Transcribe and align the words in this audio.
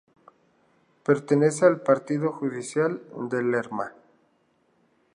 Pertenece 1.05 1.63
al 1.67 1.81
partido 1.81 2.31
judicial 2.31 3.03
de 3.29 3.43
Lerma. 3.43 3.93